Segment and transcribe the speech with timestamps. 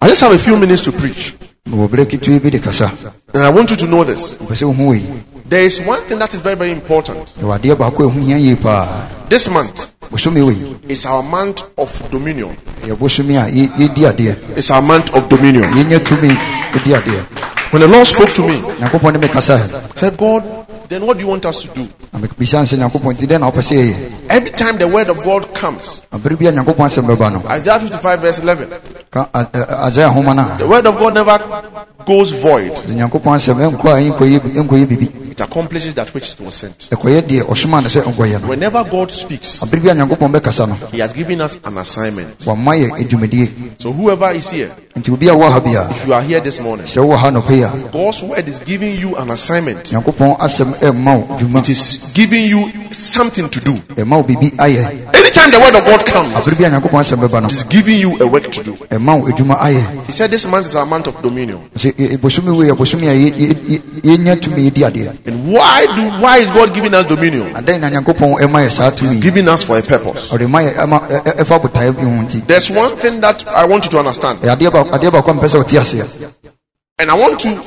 [0.00, 1.34] I just have a few minutes to preach.
[1.68, 2.90] mewɔ berɛ ketewa bi de kasa
[3.34, 4.38] And I want you to know this.
[4.38, 5.02] mpɛ sɛ wohu wei
[5.48, 7.34] There is one thing that is very, very important.
[7.40, 8.86] ɛwɔ adeɛ baako a ɛho hia yie paa
[9.28, 9.86] This month
[10.88, 12.56] is our month of dominion.
[12.82, 15.64] ɛyɛ bosome a yɛ- yɛdi adeɛ It's our month of dominion.
[15.72, 16.28] yɛnya tumi
[16.84, 17.26] di adeɛ
[17.70, 20.42] When the Lord spoke to me, nyankopɔn ne mekasa ɛ I said, God,
[20.88, 21.86] then what do you want us to do?
[22.14, 25.08] na mebisa no sɛ nyankopɔn nti dɛn na wopɛ sɛ yɛyɛ Every time the word
[25.10, 28.68] of God comes, abere bi a nyankopɔn asɛm bɛba no Isaiah 55 verse 11,
[29.10, 31.38] the word of God never
[32.04, 32.72] goes void.
[32.72, 36.88] sɛ nyankopɔn asɛm ɛnkɔ a ɛnkɔyɛ ɛnkɔyɛ biribi It accomplishes that which it was sent.
[36.90, 40.68] ɛkɔyɛ deɛ ɔsoma no sɛ nkɔyɛ no Whenever God speaks, abere bi a nyankopɔn bɛkasa
[40.68, 42.38] no He has given us an assignment.
[42.44, 43.50] wama yɛ adwumadie
[43.80, 46.40] So whoever is here, nti obi a wɔ ha bi a if you are here
[46.40, 49.84] this morning, sɛ wowɔ ha nɔpɛ God's word is giving you an assignment.
[49.90, 53.72] nyankopɔn asɛm ɛmma It is giving you something to do.
[53.96, 57.62] Anytime the word of God comes, abere bi a nyankopɔn asɛm bɛba no it is
[57.64, 58.76] giving you a work to do.
[58.98, 61.58] Ɛma wo adwuma ayɛ He said this month is our month of dominion.
[61.74, 61.78] a
[65.26, 67.52] And why do why is God giving us dominion?
[67.54, 70.28] adɛn na nyankopɔn ɛma yɛ He's giving us for a purpose.
[70.30, 70.50] There's
[72.70, 75.48] one thing that I want you to understand, ɛyɛ adeɛ baako adeɛ baako a mpɛ
[75.48, 76.06] sɛ ɔte aseɛ
[77.00, 77.58] and I want to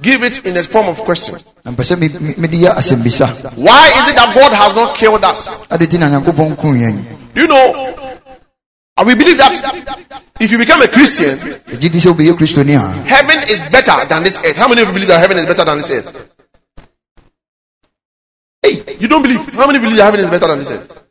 [0.00, 1.34] give it in a form of question.
[1.64, 1.98] Why is it
[4.16, 5.66] that God has not killed us?
[5.70, 7.02] ade ti na nyankopɔn kuu yɛn
[7.34, 8.11] You know,
[8.96, 9.52] and we believe that
[10.40, 11.36] if you become a Christian,
[11.72, 12.72] ɛgye di sɛ wobɛyɛ kristoni
[13.06, 14.56] heaven is better than this earth.
[14.56, 16.28] How many of you believe that heaven is better than this earth?
[18.62, 19.40] Hey, you don't believe?
[19.54, 21.02] How many believe that heaven is better than this earth?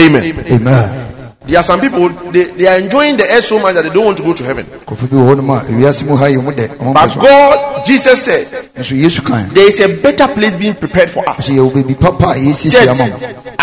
[0.00, 0.22] Amen.
[0.50, 1.12] amen
[1.44, 4.04] There are some people they, they are enjoying the earth so much that they don't
[4.04, 4.64] want to go to heaven.
[4.64, 7.14] kɔfo bi wɔ hɔ nom a ewiase mu ha yɛ mu dɛ ɔmo mpɛ But
[7.20, 8.46] God, Jesus said,
[8.76, 11.48] nso yesu kan there is a better place being prepared for us.
[11.48, 11.58] sɛ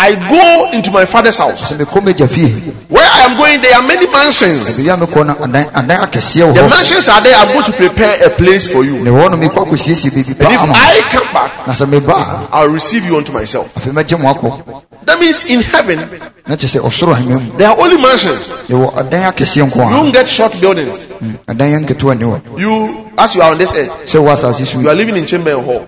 [0.00, 1.72] yɛwɔ baabi papa a He yɛsiesie said, ama mo I go into my father's house.
[1.72, 4.64] sɛ mekɔ magya fie Where I am going, there are many mansions.
[4.64, 7.36] baabi a mekɔ no adan adan akɛseɛ wɔ The mansions are there.
[7.36, 8.98] I'm going to prepare a place for you.
[9.04, 10.76] na ɛwɔ no mekɔ akɔsiesie baabi And if.
[10.76, 13.76] I come back, na sɛ meba I'll receive you unto myself.
[13.76, 15.98] a afei mɛgye mo akɔ That means in heaven,
[16.46, 18.48] na kyɛ sɛ ɔsoro ahema mu there are only mansions.
[18.68, 20.96] yɛwɔ adan akɛseɛ nko You don't get short buildings.
[21.20, 24.34] Mm, adan yɛ nketewa ni hɔ You, as you are on this earth, sɛ wɔ
[24.36, 25.86] asase so you are living in chamber and hall.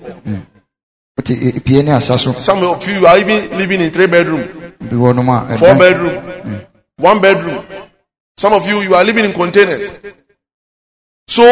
[2.34, 4.42] Some of you are even living in three bedroom,
[4.80, 6.66] bi wɔ nom a four bedroom, mm.
[6.96, 7.64] one bedroom.
[8.36, 9.92] Some of you, you are living in containers.
[11.28, 11.42] So,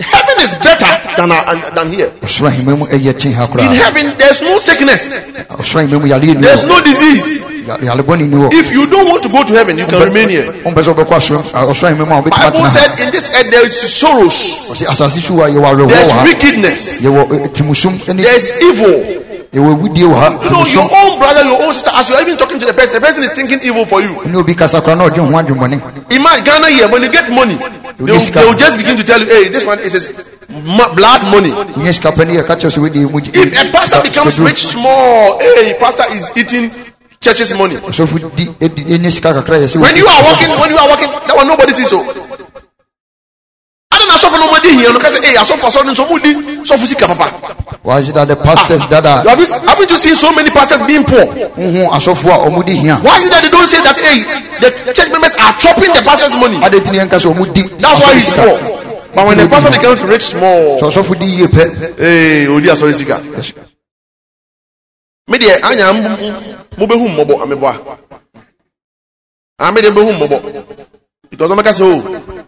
[0.00, 2.10] heaven is better than, uh, our, than here.
[2.22, 5.08] ɔsoro ahema mu ɛyɛ kyen ha In heaven, there's no sickness.
[5.50, 7.40] ɔsoro ahema mu yare ni There's no disease.
[7.66, 10.28] Ya- yarebɔne ni hɔ If you don't want to go to heaven, you can remain
[10.28, 10.44] here.
[10.64, 13.76] wompɛ sɛ wobɛkɔ asoro ɔsoro ahema mu a Bible said in this earth there is
[13.78, 19.04] sorrows, ɔsɛ asase so wɔ a yɛwɔ there's wickedness, yɛwɔ timusom ne there's evil.
[19.52, 22.36] yɛwɔ awudie wɔ ha You know, your own brother, your own sister, as you're even
[22.36, 24.16] talking to the person, the person is thinking evil for you.
[24.26, 25.80] ne obi kasa koraa na ɔdwe ho adwemmɔne
[26.12, 29.20] Imagine Ghana here, when you get money, they will, they will just begin to tell
[29.20, 30.12] you, hey, this one is his
[30.94, 31.50] blood money.
[31.50, 35.38] wonya sika pa ne yɛka kyerɛ sɛ wode mu If a pastor becomes rich small,
[35.40, 36.70] hey, pastor is eating
[37.22, 37.76] church's money.
[37.76, 40.88] ɔsɔfo di ɛdi- ɛnya sika kakra yɛ sɛ When you are walking, when you are
[40.88, 42.00] walking, that one nobody sees so.
[43.92, 46.32] I don't know, so for nobody here, because hey, I saw for something, somebody,
[46.64, 47.28] so for sika papa.
[47.82, 50.48] why is it that the pastors that are Have you, haven't you seen so many
[50.48, 51.26] pastors being poor?
[51.60, 54.24] wohu asɔfo a ɔmo di hia Why is it that they don't say that, hey,
[54.64, 56.56] the church members are chopping the pastor's money?
[56.80, 58.56] tini yɛnka sɛ ɔmo di That's why he's poor.
[59.12, 62.94] But when the pastor becomes rich small, sɛ ɔsɔfo di yie pɛ hey, odi asori
[62.94, 63.20] sika.
[65.28, 65.92] Me deɛ anya
[66.78, 67.98] mo bɛ hu mmɔbɔ ameboa.
[69.58, 70.64] Ame deɛ bɛ hu mmɔbɔ.
[71.30, 71.96] Because ɔmɛ kasa o,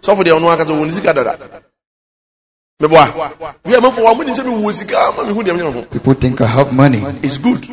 [0.03, 1.39] sɔfo deɛ ɔno akasa o, ni sika dada.
[2.81, 3.07] Meboa.
[3.65, 5.83] Wi amafo wa mo ni sɛ mi wo sika, ama mi hu deɛ mi ho.
[5.85, 7.65] people think I have money It's good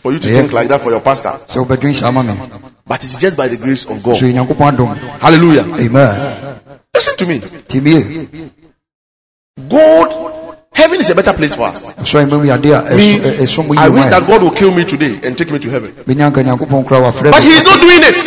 [0.00, 0.40] for you to Yeah.
[0.42, 2.38] think like that for your pastor, sɛ wobɛdwen saa ma me
[2.86, 4.16] but it's just by the grace of God.
[4.16, 5.64] so nyankopɔn adom Hallelujah.
[5.80, 6.60] amen
[6.94, 7.40] Listen to me.
[7.40, 8.50] timie
[9.68, 10.08] God,
[10.84, 11.86] heaven is a better place for us.
[11.96, 14.42] ɔsɔ ɛma mu yade a Me, ɛso- ɛ- ɛso mu I uh, wish that God
[14.42, 15.90] will kill me today and take me to heaven.
[16.06, 17.42] bɛnya nka nyankopɔn kora wafrɛ But.
[17.42, 18.18] He is not doing it.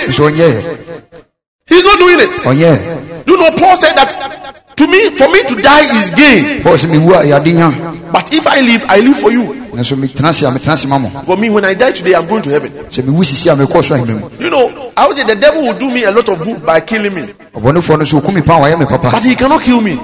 [1.69, 3.27] He's not doing it.
[3.27, 6.61] You know, Paul said that to me, for me to die is gain.
[6.63, 9.43] paul sɛ mewu a yade nya But if I live, I live for you.
[9.73, 12.27] nanso metena ase a metena ase ma mo For me, when I die today, I'm
[12.27, 12.71] going to heaven.
[12.89, 15.61] sɛ mewu sisi a mekɔ so ahema mu You know, I would say the devil
[15.61, 18.41] will do me a lot of good by killing me, ɔbɔnefoɔ no so ɔku me
[18.41, 19.99] pa a wayɛ me but he cannot kill me.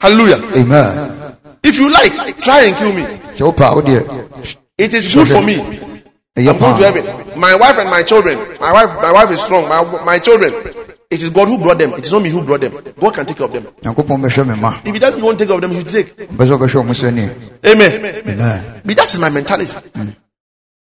[0.00, 0.38] So ɔtumi nkome Hallelujah.
[0.56, 3.02] amen If you like, try and kill me.
[3.38, 5.56] wopɛ It is good for me.
[6.38, 7.40] I'm going to heaven.
[7.40, 8.38] My wife and my children.
[8.60, 9.66] My wife, my wife is strong.
[9.68, 10.52] My, my children.
[11.10, 11.92] It is God who brought them.
[11.94, 12.72] It is not me who brought them.
[13.00, 13.64] God can take care of them.
[13.82, 15.92] nyankopɔn bɛhwɛ me ma If He doesn't want to take care of them, He should
[15.92, 16.16] take.
[16.28, 17.92] mpɛ sɛ ɔbɛhwɛ ɔmo sɛ neɛ Amen.
[17.92, 19.74] amen But that is my mentality.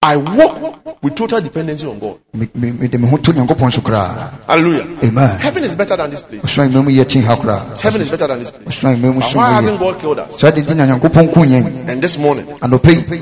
[0.04, 2.19] I walk with total dependency on God.
[2.34, 4.84] Me- me- mede me ho to nyankopɔn so koraa Hallelujah.
[5.04, 6.43] amen Heaven is better than this place.
[6.43, 8.66] ɔsoro anwumma mu yɛ ten ha koraa Heaven is better than this place.
[8.69, 10.40] ɔsoro anwumma mu But why hasn't God killed us?
[10.40, 12.46] saa de nti na nyankopɔn ko yɛn And this morning,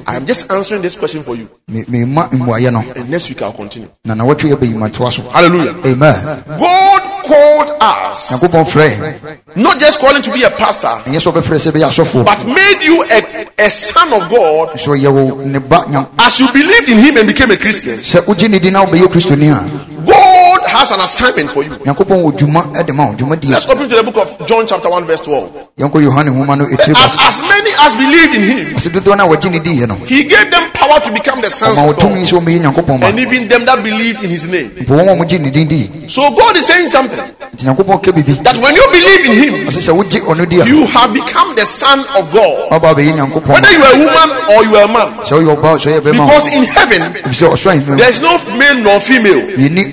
[0.06, 1.49] I am just answering this question for you.
[1.69, 3.88] me- memma mmuayɛ no And next week I'll continue.
[4.05, 5.75] na nawɔtwe yɛbɛyi matoa so Hallelujah.
[5.85, 8.88] amen God called us, nyankopɔn frɛ.
[8.90, 12.44] Yɛn not just calling to be a pastor, ɛnyɛ sɛ ɔbɛfrɛ sɛ ɛbɛyɛ asɔfoɔ but
[12.46, 14.78] made you a, a son of God.
[14.81, 17.99] So yɛwo ne ba nyam- as you believed in Him and became a Christian.
[17.99, 19.61] sɛ wogye ne din na wobɛyɛ kristoni a
[20.06, 20.19] God
[20.81, 21.71] has an assignment for you.
[21.85, 24.67] nyankopɔn wɔ dwuma de ma wo dwuma die Let's open to the book of John,
[24.67, 25.53] chapter 1, verse 12.
[25.79, 29.25] yɛnkɔ yohane homa no ɛtiri ba As many as believed in Him, ɔsɛ dodoɔ no
[29.25, 31.97] a wɔgye ne diiɛ no He gave them power to become the sons of God.
[32.00, 34.71] sɛ wɔmɛyɛ nyankopɔn ma And even them that believed in His name.
[34.81, 37.21] mpo wɔn a mogye ne din dii So God is saying something
[37.55, 40.61] nti nyankopɔn ka biribi that when you believe in Him, ɔsɛ sɛ wogye ɔno di
[40.61, 42.71] a you have become the son of God.
[42.71, 45.09] waba bɛyɛ nyankopɔn ma Whether you are a woman or you are a man.
[45.29, 48.38] sɛ woyɛ ɔba sɛ ɔyɛ bɛma Because in heaven, sɛ ɔsoro ahemma there is no
[48.56, 49.43] male nor female.
[49.59, 49.91] yɛni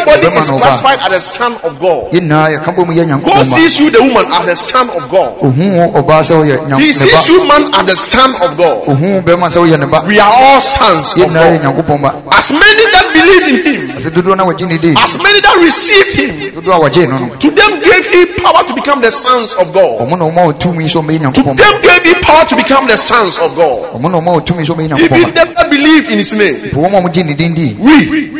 [0.00, 2.12] Everybody is classified as a son of God.
[2.12, 5.32] yɛnyinaa yɛka bɔ mu yɛ God sees you, the woman, as a son of God.
[5.42, 8.88] ohu wo ɔbaa sɛ woyɛ nyam- He sees you, man, as the son of God.
[8.88, 12.34] ohu wo bɛma sɛ woyɛ ne ba We are all sons of uh, God.
[12.34, 15.40] As many that believe in Him, sɛ dodoɔ no a wɔgye ne din as many
[15.40, 16.30] that receive Him,
[16.60, 19.72] dodoɔ a wɔgye no no to them gave He power to become the sons of
[19.72, 20.00] God.
[20.00, 22.96] ɔmo na ɔma wo tumi sɛ ɔmɛyɛ To them gave He power to become the
[22.96, 23.92] sons of God.
[23.94, 26.56] ɔmo na ɔma wo tumi sɛ ɔmɛyɛ nyankopɔn Even them that believe in His name.
[26.72, 28.30] mpo wɔn a mogye ne din dii We,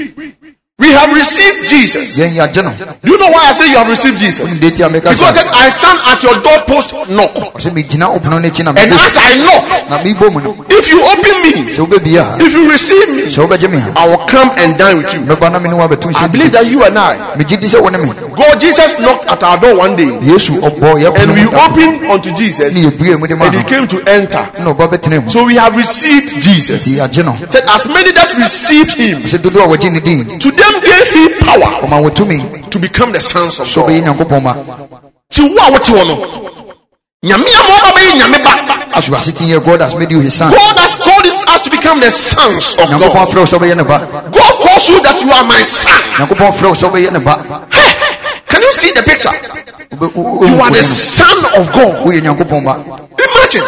[0.81, 2.19] we have received Jesus.
[2.19, 2.73] yɛn yɛagye no
[3.05, 4.59] Do you know why I say you have received Jesus?
[4.59, 7.35] de ti a meka Because I stand at your doorpost, knock.
[7.55, 11.37] ɔsɛ megyina ɔpono no And as I knock, na mebɔ mu no if you open
[11.45, 14.51] me, sɛ wobɛbie a if you receive me, sɛ wobɛgye me a I will come
[14.57, 15.21] and dine with you.
[15.21, 17.89] mɛba na me ne woabɛto I believe that you and I, megye di sɛ wo
[17.91, 21.45] ne me God, Jesus knocked at our door one day, yesu ɔbɔ yɛ and we
[21.45, 24.49] opened unto Jesus, ne yɛbue mu de ma and He came to enter.
[24.59, 25.31] na ɔba bɛtena mu.
[25.31, 26.87] So we have received Jesus.
[26.87, 29.39] nti yɛagye no Said, as many that received Him, sɛ
[30.73, 33.61] dodoɔ a wɔgye ne din to them gave He power wɔ to become the sons
[33.61, 33.89] of God.
[35.31, 36.17] Ti wo a wote hɔ no,
[37.25, 38.97] nyame a ma ɔba bɛyɛ nyame ba.
[38.97, 41.49] as you are sitting here god has made you his son God has called it
[41.49, 43.29] us to become the sons of God.
[43.29, 43.99] frɛ wo sɛ wobɛyɛ ne ba
[44.33, 45.93] God calls you that you are my son.
[46.19, 47.95] nyankopɔn frɛ wo sɛ wobɛyɛ ne ba Hey,
[48.47, 49.31] can you see the picture?
[49.93, 52.05] Wobe- wo- wo- You are the son of God.
[52.07, 52.75] woyɛ nyankopɔn ba
[53.21, 53.65] Imagine,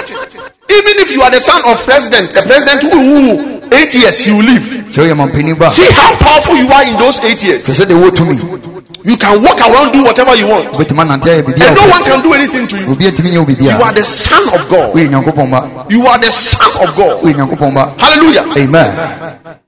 [0.71, 4.33] even if you are the son of president, the president who, who eight years he
[4.33, 4.63] will live.
[4.93, 7.65] sɛ woyɛ mampanin See how powerful you are in those eight years.
[7.67, 11.27] sɛ sɛ de wɔ tumi You can walk around, do whatever you want, wobɛtumi anante
[11.27, 12.93] ayɛ and no one can do anything to you.
[12.93, 14.95] obi antumi nyɛ wo You are the son of God.
[14.95, 17.21] woyɛ nyankopɔn ba You are the son of God.
[17.23, 18.45] woyɛ nyankopɔn ba Hallelujah.
[18.57, 19.59] amen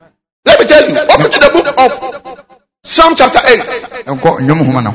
[0.46, 0.98] Let me tell you.
[0.98, 1.90] Open to the book of
[2.84, 3.60] Psalm chapter 8.
[4.06, 4.90] ɛnkɔ nnwom homa no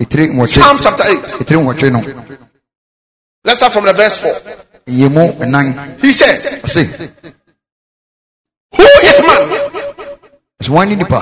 [0.00, 1.18] ɛtiri Psalm chapter 8.
[1.40, 2.00] ɛtiri nwɔtwe no
[3.44, 4.32] Let's start from the verse 4.
[4.86, 7.10] He said, ɔse
[8.76, 9.42] Who is man?
[10.62, 11.20] sɛ wɔn the nipa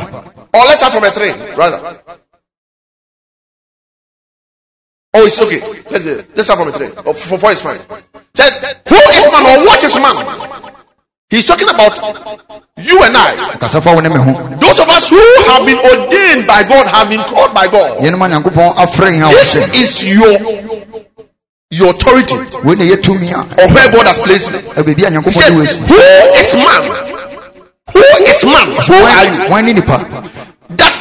[0.52, 2.00] Or oh, let's start from a 3, rather.
[5.14, 5.60] Oh, it's okay.
[5.90, 7.02] Let's be, let's start from a 3.
[7.06, 7.78] Oh, for 4 is fine.
[8.34, 8.52] Said,
[8.88, 10.60] Who is man or what is man?
[11.30, 11.94] He's talking about
[12.76, 13.56] you and I.
[13.60, 16.88] kasa fa wo ne me ho Those of us who have been ordained by God,
[16.88, 17.98] have been called by God.
[18.02, 20.34] yɛnom a nyankopɔn afrɛ yɛn a This is your
[21.70, 22.34] your authority
[22.66, 24.58] wei ne yɛ tumi a or where God has placed you.
[24.58, 26.00] He said, de wɔ asi Who
[26.34, 27.29] is man?
[27.94, 28.68] Who is man?
[28.88, 29.50] Who are you?
[29.50, 29.96] wɔn ne nipa
[30.70, 30.94] That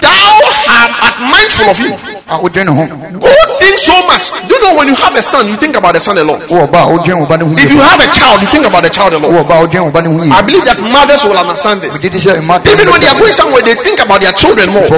[0.00, 0.34] thou
[0.66, 1.92] have at mindful of him.
[2.32, 2.82] a wodwen ne ho
[3.20, 4.32] God thinks so much.
[4.48, 6.40] Do you know when you have a son, you think about the son alone.
[6.48, 8.66] wowɔ ba a wodwen wo ba ne ho If you have a child, you think
[8.66, 9.32] about the child alone.
[9.32, 11.98] wowɔ ba a wodwen wo ba ne ho I believe that mothers will understand this.
[12.00, 14.88] didi sɛ mma Even when they are going somewhere, they think about their children more.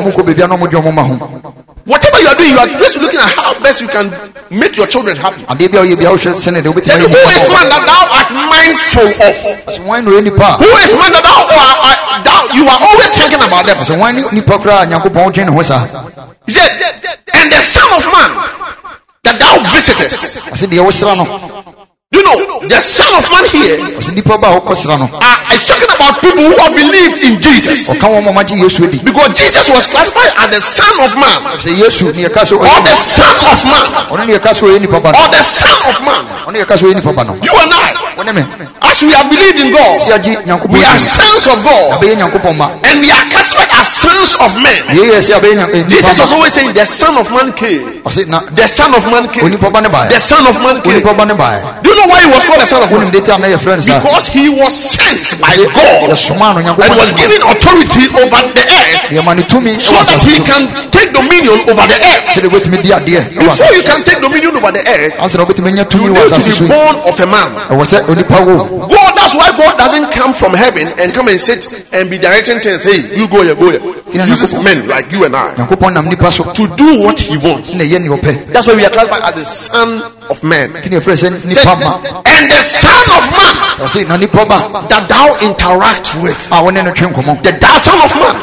[1.85, 2.59] Fɔ mu kɔ baabi a na ɔmodwen ɔmo ma ho Whatever you are doing, you
[2.59, 4.09] are just looking at how best you can
[4.51, 5.43] make your children happy.
[5.45, 8.05] adeɛ bi a woyɛ bia wohwɛ sɛne de Said, wobɛtumi Who is man that thou
[8.09, 9.37] art mindful of?
[9.69, 12.81] sɛ wɔn ne ɔyɛ nipa Who is man that thou are, are thou you are
[12.81, 13.79] always thinking about them?
[13.79, 15.85] a sɛ wɔn ne nipa koraa a nyankopɔn wodwen ne ho saa
[16.47, 16.73] He said,
[17.35, 18.31] and the Son of Man
[19.25, 20.41] that thou visitest.
[22.15, 24.61] Ɔsɛ deɛ wosra no You know, the Son of Man here ɔsɛ nipa ba a
[24.61, 27.89] wokɔsra no uh, is talking about people who have believed in Jesus.
[27.91, 31.43] ɔka wɔn ma magye yesu adi Because Jesus was classified as the Son of Man,
[31.59, 34.81] sɛ yesu ne yɛka sɛ or the Son of Man, ɔno ne yɛka sɛ ɔyɛ
[34.81, 36.23] nipa ba no or the Son of Man.
[36.47, 37.91] ɔno yɛka sɛ ɔyɛ nipa ba no You and I,
[38.83, 39.99] as we have believed in God,
[40.71, 42.69] we are sons of God, abɛyɛ nyankopɔn ma.
[42.85, 44.83] And we are classified as sons of men.
[44.95, 47.94] yɛyɛ sɛ abɛyɛ nya- Jesus was always saying, The Son of Man came.
[48.05, 49.45] Na The Son of Man came.
[49.45, 51.01] onipa ba ne baɛ The Son of Man came.
[51.01, 53.11] onipa ba ne baɛ Do you know why he was called the Son of Man?
[53.11, 56.13] de tam na yɛfrɛ no saa Because he was sent by God
[56.65, 60.69] no and was given authority over the earth yɛma no tumi so that he can
[60.93, 62.37] take dominion over the earth.
[62.37, 65.69] sɛdeɛ wobɛtumi di adeɛ Before you can take dominion over the earth, ansa na wobɛtumi
[65.73, 67.49] anya you tumi need to be born of a man.
[67.73, 71.41] ɛwɔ sɛ onipa wo God, that's why God doesn't come from heaven and come and
[71.41, 72.83] sit and be directing things.
[72.85, 73.81] Hey, you go here, go here.
[74.13, 77.37] He uses men like you and I nyankopɔn nam nipa so to do what he
[77.39, 77.73] wants.
[77.95, 80.71] Ɛyɛ ne ɔpɛ That's why we are classified as the son of man.
[80.73, 83.55] nti ne ɛfrɛ sɛ Said, nipa ma and the son of man
[83.87, 86.49] ɔse na nipa ba that thou interact with.
[86.53, 88.37] a wo ne no twe nkɔmmɔ The thou son of man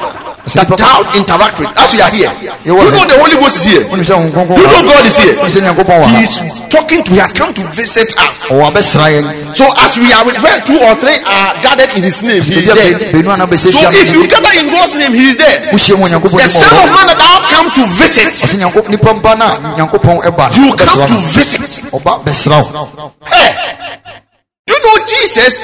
[0.54, 1.70] that thou interact with.
[1.78, 2.32] As we are here.
[2.66, 3.84] You know the Holy Ghost is here.
[3.90, 5.36] wone sɛ wo nkronkron You know God is here.
[5.38, 8.48] wone sɛ nyankopɔn wɔ He is talking to, he has come to visit us.
[8.50, 12.24] Oh, yɛn So as we are with where two or three are gathered in his
[12.24, 12.98] name, he is there.
[12.98, 15.70] be- benu ana So if you gather in God's name, he is there.
[15.72, 19.58] The son of man that thou come to visit, ɔse nyanko- nipa ba no a
[19.78, 21.62] nyankopɔn ɛba you come to visit.
[21.92, 23.52] ɔba bɛsra wo Hey,
[24.68, 25.56] you know Jesus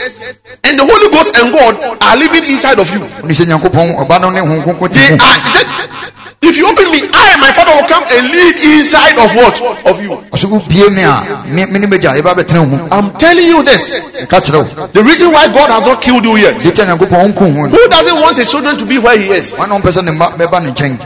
[0.63, 2.99] and the Holy Ghost and God are living inside of you.
[2.99, 6.16] wone sɛ nyankopɔn ɔba no ne ho nkronkron They are.
[6.39, 9.57] If you open me, I and my Father will come and live inside of what
[9.89, 10.11] of you.
[10.31, 13.63] ɔso wobie me a me me ne magya yɛba bɛtena wo mu I'm telling you
[13.63, 13.93] this.
[14.21, 16.55] ɛka kyerɛ wo The reason why God has not killed you yet.
[16.59, 19.29] deɛ kyɛ nyankopɔn ɔnku ho no Who doesn't want his children to be where he
[19.31, 19.53] is?
[19.57, 20.97] wane ɔmpɛ sɛ ne mma bɛba ne nkyɛn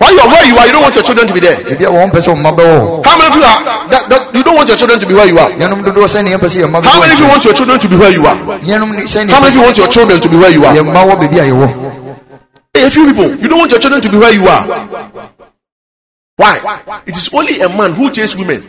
[0.00, 1.56] While you are where you are, you don't want your children to be there.
[1.56, 4.34] ebi a wɔn mpɛ sɛ ɔmma bɛwɔ hɔ How many of you are that, that
[4.34, 5.50] you don't want your children to be where you are?
[5.56, 7.88] yɛnom dodoɔ sɛ ne yɛmpɛ sɛ yɛmma How many of you want your children to
[7.88, 8.36] be where you are?
[8.60, 10.74] yɛnom ne- sɛ How many of you want your children to be where you are?
[12.74, 14.46] Yɛmma wɔ baabi a few people, you don't want your children to be where you
[14.46, 14.66] are.
[16.36, 17.02] Why?
[17.06, 18.62] It is only a man who chases women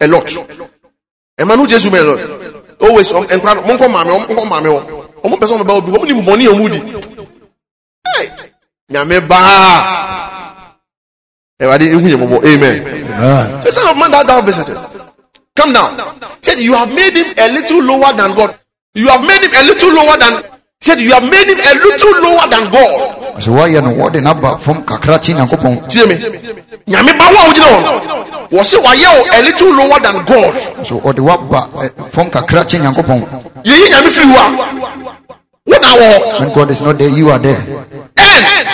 [0.00, 0.30] a lot.
[1.38, 2.52] A man who chases women a lot.
[2.80, 6.46] Always, um, and monko mame, um, monko mame, um, omo person about omo ni money
[6.46, 6.80] omo di.
[8.16, 8.28] Hey,
[8.90, 9.38] nyame ba.
[11.60, 12.42] Eh, Everybody, ihu ye momo.
[12.44, 12.82] Amen.
[13.62, 14.76] The son of man that thou visited.
[15.54, 15.96] Come down.
[16.42, 18.58] Said you have made him a little lower than God.
[18.94, 20.42] You have made him a little lower than.
[20.80, 23.11] Said you have made him a little lower than God.
[23.38, 26.14] Sɛ woayɛ no wɔde no aba fam kakra kye nyankopɔn tie me.
[26.86, 30.54] Nyame ba wo a wogyina hɔ no wɔse wayɛ wo a little lower than god.
[30.86, 33.20] So ɔde woaba eh, fam kakra kye nyankopɔn
[33.64, 34.50] yɛyi nyame firi wo a
[35.66, 37.60] wo na wɔ hɔ when god is not there you are there.
[38.16, 38.71] And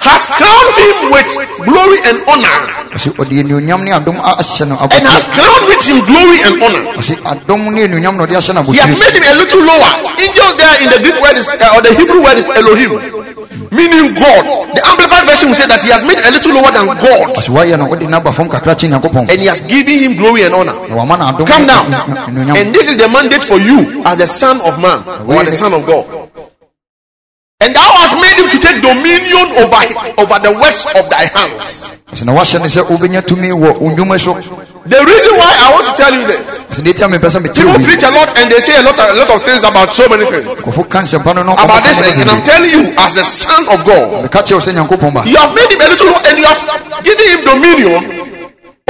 [0.00, 1.28] has crowned him with
[1.68, 2.56] glory and honor.
[2.96, 6.54] Ɔsɛ ɔde anuonyam ne adom a- ahyɛ no and has crowned with him glory and
[6.62, 6.82] honor.
[6.98, 9.92] Ɔsɛ adom ne anuonyam na ɔde ahyɛ no he has made him a little lower.
[10.18, 12.92] Angels there in the greek word is uh, or the hebrew word is elohim
[13.70, 14.42] meaning god.
[14.74, 17.36] The amplified version will say that he has made a little lower than god.
[17.36, 20.16] Ɔsɛ woayɛ no wode no aba fam kakra kye nyankopɔn and he has given him
[20.16, 20.74] glory and honor.
[20.88, 21.92] Na wama no adom Come down.
[22.56, 25.72] And this is the mandate for you as the son of man or the son
[25.74, 26.08] of God.
[27.62, 28.19] And thou hast made him to
[28.70, 29.82] take dominion over,
[30.22, 31.98] over the works of thy hands.
[32.10, 34.34] ɔsɛ na wahyɛ no sɛ wobɛnya tumi wɔ wo nnwuma so.
[34.34, 36.42] The reason why I want to tell you this,
[36.74, 38.98] ɔsɛ deɛ tia mepɛ sɛ mekyerɛ people preach a lot and they say a lot,
[38.98, 40.46] a lot of things about so many things.
[40.58, 43.84] kɔfo ka nsɛmpa no no About this, and I'm telling you, as the son of
[43.86, 45.22] God, meka kyerɛ wo sɛ nyankopɔn ba.
[45.26, 48.19] you have made him a little and you have given him dominion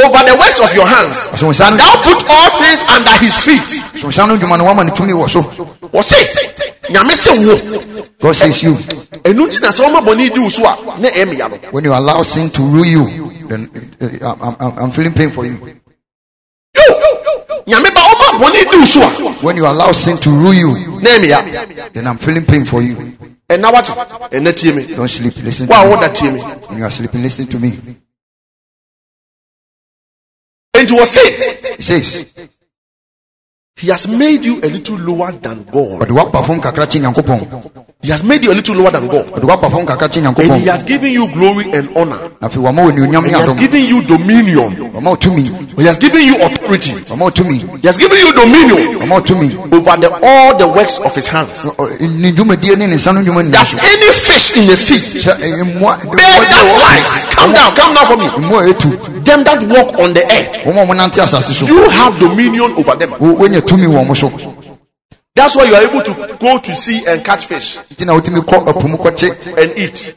[0.07, 1.29] over the works of your hands.
[1.35, 3.69] ɔsɛ wo nsa And thou put all things under his feet.
[4.01, 5.43] so wo nsa no dwuma no wama no tumi wɔ so
[5.91, 6.29] What's it?
[6.91, 8.07] Nyame se wo.
[8.21, 8.75] god says you.
[8.75, 11.93] Ɛnu nti na sɛ ɔma bɔne di wo so a na ɛmi no when you
[11.93, 13.07] allow sin to rule you
[13.49, 13.69] then
[14.01, 15.59] uh, I'm, I'm, I'm feeling pain for you.
[16.77, 16.83] Yo!
[17.67, 21.01] Nyame ba ɔma bɔne di wo so a when you allow sin to rule you
[21.01, 21.19] na
[21.93, 22.97] then I'm feeling pain for you.
[23.49, 23.91] Ɛna wate
[24.31, 26.15] ɛna tie me don't sleep listen wa to me.
[26.15, 27.77] tie me when you are sleeping listen to me
[30.81, 31.21] enti wɔ se
[31.77, 32.27] he says
[33.77, 36.09] he has made you a little lower than god
[38.01, 39.27] ɔde waba fam kakra kye nyankopɔn he has made you a little lower than god.
[39.27, 42.17] Ɔde waba fam kakra kye and he has given you glory and honor.
[42.41, 44.75] Na afei wama wo anuonyam and he has given you dominion.
[44.93, 45.43] Wama wo tumi
[45.77, 46.93] he has given you authority.
[47.13, 48.99] Wama wo tumi he has given you dominion.
[49.01, 51.63] Wama wo tumi over the all the works of his hands.
[51.63, 51.77] That
[53.85, 55.21] any fish in the sea.
[55.21, 58.25] Sɛ ɛyɛ mmoa that flies come down come down for me.
[58.41, 60.49] mmoa a ɛtu them that walk on the earth.
[60.65, 61.67] Wɔn a wɔnante asase so.
[61.67, 63.11] You have dominion over them
[65.41, 68.41] That's why you are able to go to sea and catch fish nti na wotumi
[68.41, 70.15] kɔ ɛpo mu kɔkye and eat.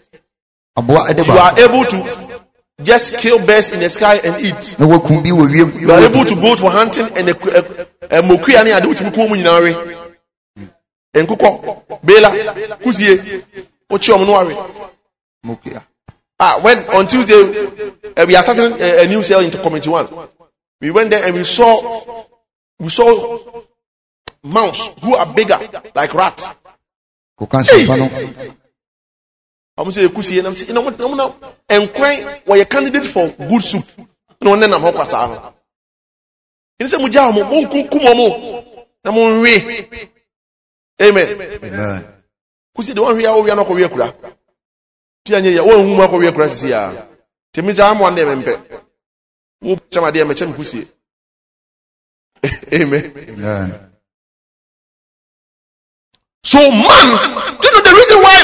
[0.75, 2.43] You are able to
[2.83, 4.75] just kill birds in the sky and eat.
[4.79, 8.21] na wakum bi wɔ wiem You are able to go for hunting and a, a
[8.21, 10.03] mokuya ne ade wotumi kɔn mu nyinaa.
[11.15, 12.29] Nkukɔ, bela,
[12.83, 13.15] kusie,
[13.89, 14.93] ochi ɔmo no.
[15.45, 15.83] Mokua.
[16.37, 17.33] Ah, when on Tuesday
[18.17, 20.07] uh, we are starting a, a new cell into community one.
[20.81, 21.79] We went there and we saw
[22.77, 23.62] we saw
[24.43, 25.59] mouse who are bigger
[25.95, 26.39] like rat.
[27.39, 28.05] kɔka nsɛmpa no
[29.79, 33.85] ɔmo sɛ ekusie nam sɛ ɛna ɔmo ɔmo na nkwan wɔyɛ candidate for good soup
[34.41, 35.53] na ɔne nam hɔ kwa saa no
[36.79, 38.27] ɛne sɛ mo gya ɔmo mo nkunkum ɔmo
[39.03, 39.53] na mo nwe.
[41.01, 41.27] Amen.
[41.63, 42.05] Amen.
[42.75, 44.13] kusi de wɔn hwɛ a wɔwia no akɔwia kura.
[45.25, 47.07] Tia nye yɛ wɔn hu mu akɔwia kura sisi a
[47.53, 48.53] tèmi sɛ amu ande mɛ mpɛ
[49.61, 50.87] wo kyɛm adeɛ mɛ kyɛm kusie
[52.73, 53.13] amen.
[53.29, 53.92] Amen.
[56.43, 57.07] So man
[57.61, 58.37] do you know the reason why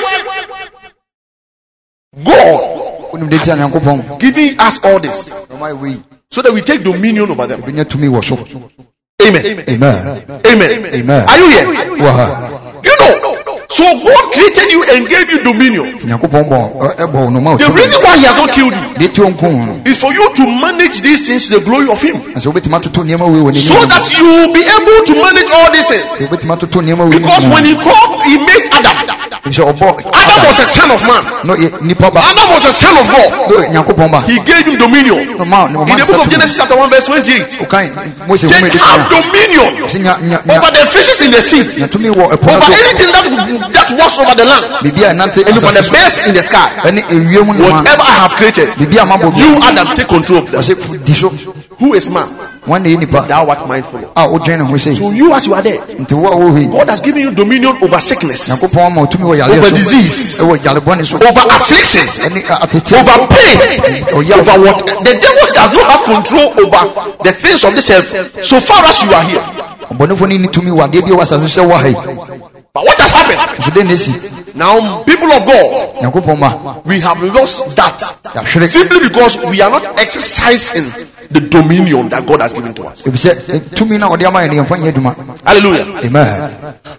[2.24, 4.20] God Wonim de tia Nyankopɔn.
[4.20, 6.04] giving us all this Ɔma yɛ wei.
[6.32, 8.10] so that we take dominion over them tumi
[9.22, 10.42] amen Amen.
[10.48, 11.28] amen Amen.
[11.28, 11.74] are you here
[12.84, 13.39] you know
[13.72, 16.00] so God created you and gave you dominion.
[16.02, 18.74] Nyankopɔn bɔ ɛ- ɛbɔ wo no ma wo the reason why he has not killed
[18.74, 19.82] you De ti wo nko wo no.
[19.86, 22.18] is for you to manage these things to the glory of him.
[22.34, 25.50] Na sɛ wobɛtumi atoto nneɛma wei wɔ so that you will be able to manage
[25.54, 26.04] all these things.
[26.18, 28.69] Sɛ wobɛtumi atoto nneɛma wei because when he called he made
[29.30, 31.24] Adam Sɛ Adam was a son of man.
[31.46, 32.20] No yɛ nipa ba.
[32.20, 33.30] Adam was a son of God.
[33.50, 34.20] No Nyankopɔn ba.
[34.26, 35.38] he gave him dominion.
[35.38, 38.62] No ma no in the book of Genesis chapter 1 verse 28 Okan Mose said
[38.62, 39.22] wo me have kan.
[39.22, 41.64] dominion Sɛ nya nya over the fishes in the sea.
[41.78, 43.26] Nya tumi wɔ ɛpo no over anything that
[43.74, 44.66] that walks over the land.
[44.82, 46.70] Biribi a ɛnante and over the birds in the sky.
[46.90, 47.86] Ɛne ewiem nneɛma.
[47.86, 49.30] whatever I have created Biribi a bi.
[49.38, 50.62] you Adam take control of them.
[50.62, 51.30] Ɔsɛ fu- di so.
[51.78, 52.28] who is man
[52.70, 53.22] Wɔn na yɛ nipa.
[53.28, 54.96] thou art mindful A wodwɛn ne ho sɛ.
[54.96, 56.78] so you as you are there Nti wo a wo.
[56.78, 59.76] God has given you dominion over sickness Nyankopɔn ama wo tumi wɔ yareɛ Over so.
[59.76, 60.40] disease.
[60.40, 61.18] Ɛwɔ yarebɔne so.
[61.18, 66.84] over afflictions over pain over what the devil does not have control over
[67.24, 69.42] the things of this earth so far as you are here
[69.90, 71.90] ɔbɔnefo no ni tumi wɔ adeɛ bi a wɔ asase so sɛ wɔ ha
[72.72, 77.76] but what has happened nso dɛn na esi now people of God we have lost
[77.76, 77.98] that
[78.70, 80.86] simply because we are not exercising
[81.30, 83.04] the dominion that God has given to us.
[83.04, 85.12] Efisɛ tumi na ɔde ama yɛ no yɛmfa nyɛ adwuma
[85.46, 85.86] hallelujah.
[86.06, 86.52] Amen.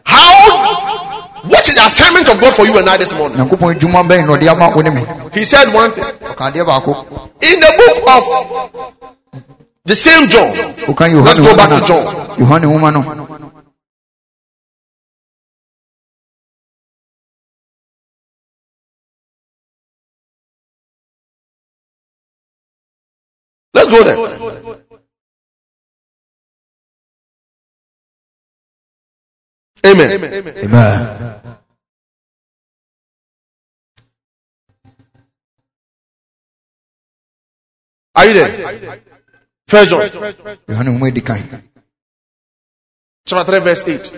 [0.05, 3.39] How what is the assignment of God for you and I this morning?
[3.39, 5.03] Nyankopɔn adwuma bɛn na ɔde ama wo ne me.
[5.35, 6.05] He said one thing.
[6.05, 6.93] Ɔka adeɛ baako
[7.43, 8.25] in the book of
[9.85, 13.40] the same John Let's go back to John.
[23.75, 24.17] Let's go there.
[29.87, 30.13] Amen.
[30.13, 30.55] Amen.
[30.59, 31.57] Amen.
[38.15, 39.01] are you there?
[39.69, 40.01] First John.
[40.69, 41.63] Yohane nwoma edi kan
[43.31, 44.13] chapter 3 verse 8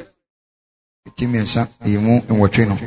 [1.09, 2.87] ɛti mmiɛnsa ɛyɛ mu nwɔtwe no he,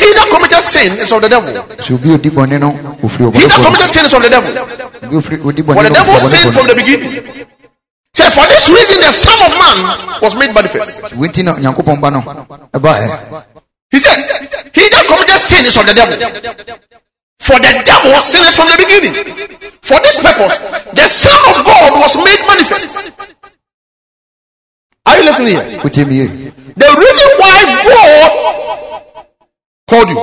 [0.00, 2.70] he that committed sin is of the devil sɛ obi odi bɔne no
[3.02, 4.62] ofiri he that committed sin is of the devil no
[5.06, 7.46] obi ofiri odi For the devil sinned from the beginning.
[8.16, 9.78] Say, for this reason, the Son of Man
[10.24, 11.02] was made manifest.
[11.20, 12.20] wenti na nyankopɔn ba no
[12.72, 13.44] ɛbaɛ
[13.90, 14.18] He said,
[14.74, 16.16] He that committed sin is of the devil.
[17.38, 19.14] For the devil sinned from the beginning.
[19.82, 20.58] For this purpose,
[20.92, 22.96] the Son of God was made manifest.
[25.06, 25.80] Are you listening here?
[25.84, 26.26] wotie mi ye
[26.74, 29.05] The reason why God
[29.88, 30.16] called you,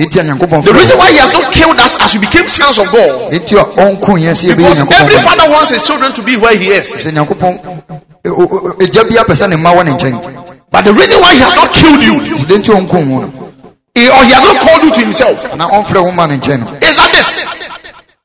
[0.00, 2.78] enti a nyankopɔn the reason why He has not killed us as we became sons
[2.78, 6.22] of God, enti a ɔnko yɛn sɛ yɛbɛyɛ because every father wants his children to
[6.22, 6.88] be where He is.
[6.88, 10.36] sɛ nyankopɔn ɛ- o- o- agya bi apɛ sɛ ne mma wɔ ne nkyɛn
[10.72, 13.32] But the reason why He has not killed you, nti de nti ɔnko wo no
[13.94, 16.60] He- or He has not called you to Himself, na ɔmfrɛ wo ma ne nkyɛn
[16.64, 17.44] no is that this.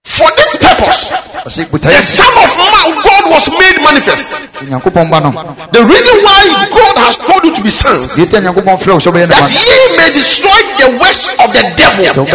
[0.06, 1.10] For this purpose,
[1.46, 4.38] the Son of Man, God was made manifest.
[4.66, 5.30] nyankopɔn ba no
[5.72, 9.00] The reason why God has called you to be sons, yɛti a nyankopɔn frɛ wo
[9.00, 12.26] sɛ wobɛyɛ ne that ye may destroy the works of the devil.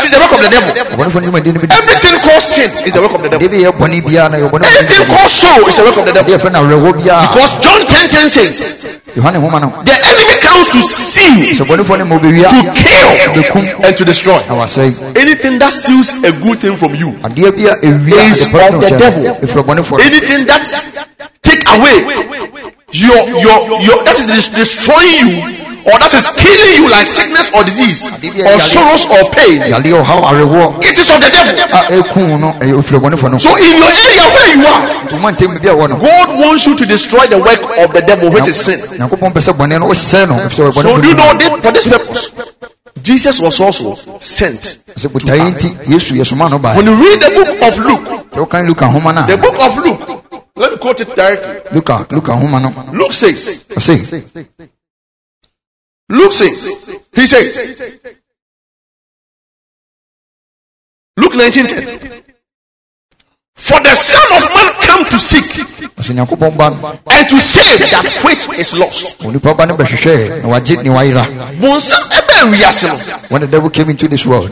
[0.00, 0.92] It is the work of the devil.
[0.96, 3.48] ɔbɔnefoɔ no dwumadie no bi Everything called sin is the work of the devil.
[3.48, 5.96] deɛ bi yɛ bɔne biara na yɛ ɔbɔnefoɔ no Anything called sorrow is the work
[5.98, 6.30] of the devil.
[6.32, 8.54] deɛ fɛ na awerɛhɔ biara Because John 10 10 says,
[9.16, 13.84] yohane homa no the enemy comes to steal, sɛ ɔbɔnefoɔ no ma wobɛwia to kill,
[13.84, 14.38] and to destroy.
[15.16, 19.22] Anything that steals a good thing from you, Is of the devil.
[19.22, 20.64] no, ɛfiri ɔbɔnefoɔ no anything that
[21.42, 21.96] take away
[22.92, 27.48] your your your that is des- destroying you or that is killing you like sickness
[27.56, 28.04] or disease.
[28.44, 29.60] Or sorrows or pain.
[29.64, 31.54] Awerɛhoɔ oh, it is of the devil.
[31.72, 32.52] A ɛku wo no.
[32.60, 35.72] Ɛyɛ ɔfiri ɔbɔnefoɔ no so in your area where you are ntoma ntɛm bi a
[35.74, 38.78] ɛwɔ no god wants you to destroy the work of the devil which is sin.
[38.98, 41.72] Nyankopɔn pɛ sɛ bɔne no wosɛe no ɛfiri sɛ so do you know this for
[41.72, 42.30] this purpose
[43.02, 47.30] jesus was also sent sɛ botaeɛ nti yesu yɛsoma no baɛ when you read the
[47.30, 50.20] book of luke sɛ wokan luka homa no the book of luke
[50.56, 51.80] let me quote it directly.
[52.92, 53.64] Luke says
[56.10, 57.54] Luke says, he says,
[61.16, 61.66] Luke 19
[63.54, 65.44] For the Son of Man come to seek
[66.00, 69.18] ɔsɛ nyankopɔn ba no and to save that which is lost.
[69.20, 71.24] onipa ba no bɛhwehwɛɛ na wagye ne wayera
[71.60, 73.18] Bonsam ebe wiase no.
[73.28, 74.50] when the devil came into this world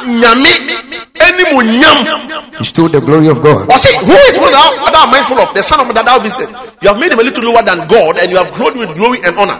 [0.00, 3.68] Ɛna ɔbɛwia a He stole the glory of God.
[3.70, 5.54] Or say, who is one that mindful of?
[5.54, 6.32] The son of that thou being
[6.82, 8.96] You have made him a little lower than God, and you have clothed him with
[8.96, 9.58] glory and honor.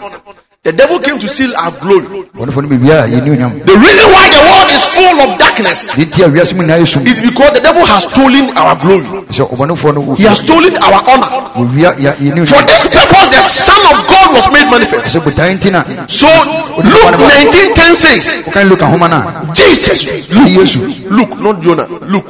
[0.63, 2.05] The devil came to steal our glory.
[2.37, 3.65] Bɔnefo no biribiara a yɛni onyam.
[3.65, 6.81] The reason why the world is full of darkness Deɛ nti a wiase mu nyinaa
[6.81, 7.07] yɛ sum.
[7.07, 9.07] is because the devil has stolen our glory.
[9.33, 11.31] Sɛ ɔbɔnefoɔ no He has stolen our honor.
[11.57, 15.17] wɔwia yɛ- yɛni For this purpose, the Son of God was made manifest.
[15.17, 16.29] Sɛ botae nti na So
[16.77, 21.09] Luke 19:10 says, wokan Luka nhoma no a Jesus, Yesu.
[21.09, 22.29] Luke, not Jonah, Luke,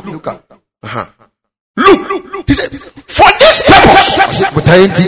[0.82, 1.04] uh-huh.
[2.46, 2.70] He said,
[3.06, 4.16] for this purpose,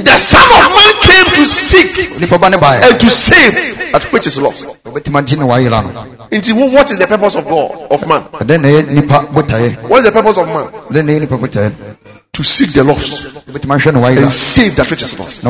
[0.05, 4.67] the Son of Man came to seek and to save that which is lost.
[6.31, 8.23] Into what is the purpose of God, of man?
[8.33, 10.67] What is the purpose of man?
[12.33, 13.25] To seek the lost
[14.23, 15.43] and save that which is lost.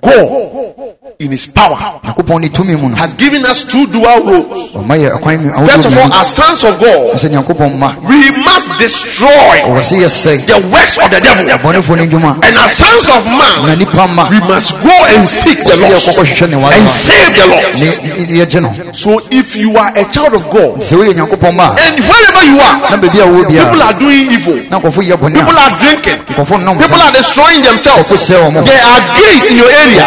[0.00, 1.74] God, in His power,
[2.06, 4.70] Nyankopɔn tumi mu has given us two dual roles.
[4.70, 7.98] Ɔma yɛ ɛkwan mi First of all, as sons of God, Sɛ Nyankopɔn mma.
[8.06, 11.42] we must destroy Ɔwɔ sɛ yɛsɛe the works of the devil.
[11.58, 12.38] bɔnefoɔ no ndwuma.
[12.46, 17.34] And as sons of man, we must go and seek the lost yɛkɔkɔ and save
[17.34, 17.82] the lost.
[17.82, 17.88] Ne
[18.22, 18.70] ne- yɛgye no.
[18.94, 22.42] So if you are a child of God, Sɛ woyɛ Nyankopɔn mma a, and wherever
[22.46, 25.74] you are, baabi a wɔwɔ people are doing evil, na nkɔfo yɛ bɔne people are
[25.82, 28.06] drinking, people are destroying themselves.
[28.06, 28.64] Nkɔfo sɛ wɔn.
[28.64, 30.06] There are gays in your area.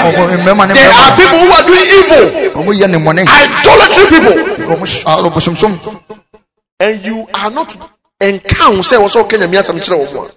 [0.72, 2.24] There are people who are doing evil,
[2.64, 3.22] Wɔn yɛ ne mmɔne.
[3.28, 4.36] idolatry people,
[4.68, 6.02] Wɔn s- ɔbosomsom.
[6.80, 7.76] and you are not
[8.20, 10.30] encounter say also Kenya miasa mchira wo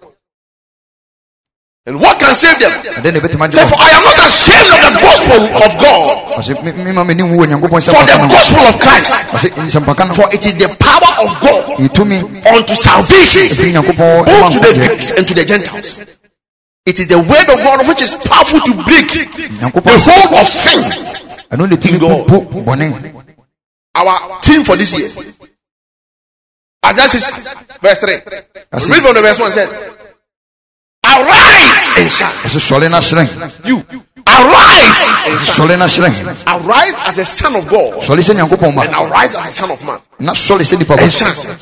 [1.86, 2.72] And what can save them?
[2.72, 3.76] Ɛdɛn na ɛbɛtumi agye for.
[3.78, 7.36] I am not ashamed of the gospel of God, Ɔsɛ, "Me- me ma m'ani nwu
[7.36, 10.46] wɔ Nyankopɔn for the nsɛmpaka no ho." gospel of Christ, Ɔsɛ, nsɛmpaka no, for it
[10.46, 11.80] is the power of God
[12.56, 13.48] unto salvation,
[13.84, 16.00] both to the Greeks and to the Gentiles.
[16.86, 19.68] It is the word of God which is powerful to break the
[20.04, 20.80] hold of sin.
[21.50, 22.28] ɛno ne tumi God.
[23.94, 25.08] Our theme for this year.
[26.84, 28.16] Isaiah 6, verse 3.
[28.70, 29.68] That's Read from the verse 1 said,
[31.06, 32.34] Arise and shine.
[32.44, 33.00] Ɔsɛ, "Sɔre na.
[33.68, 33.82] You
[34.40, 36.14] arise and na hyerɛn.
[36.46, 39.82] Arise as a son of God Sɔre sɛ Nyankopɔn and arise as a son of
[39.84, 39.98] man.
[40.18, 41.02] Na sɔre sɛ nipa ba.